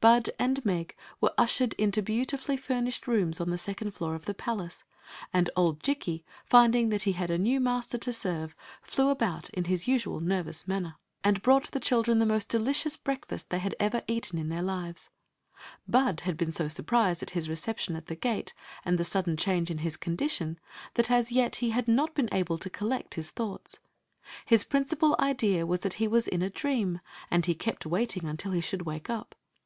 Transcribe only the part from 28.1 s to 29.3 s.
until he should wake